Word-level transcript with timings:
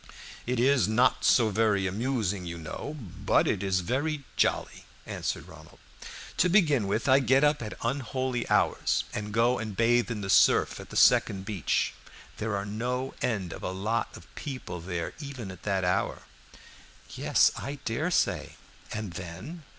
"It 0.47 0.59
is 0.59 0.87
not 0.87 1.23
so 1.23 1.49
very 1.49 1.85
amusing, 1.85 2.47
you 2.47 2.57
know, 2.57 2.97
but 2.99 3.47
it 3.47 3.61
is 3.61 3.81
very 3.81 4.23
jolly," 4.35 4.85
answered 5.05 5.47
Ronald. 5.47 5.77
"To 6.37 6.49
begin 6.49 6.87
with, 6.87 7.07
I 7.07 7.19
get 7.19 7.43
up 7.43 7.61
at 7.61 7.75
unholy 7.83 8.49
hours 8.49 9.03
and 9.13 9.31
go 9.31 9.59
and 9.59 9.77
bathe 9.77 10.09
in 10.09 10.21
the 10.21 10.29
surf 10.31 10.79
at 10.79 10.89
the 10.89 10.97
second 10.97 11.45
beach. 11.45 11.93
There 12.37 12.55
are 12.55 12.65
no 12.65 13.13
end 13.21 13.53
of 13.53 13.61
a 13.63 13.67
a 13.67 13.77
lot 13.77 14.09
of 14.17 14.25
people 14.33 14.81
there 14.81 15.13
even 15.19 15.51
at 15.51 15.61
that 15.69 15.83
hour." 15.85 16.23
"Yes, 17.11 17.51
I 17.55 17.77
dare 17.85 18.09
say. 18.09 18.53
And 18.91 19.13
then?" 19.13 19.61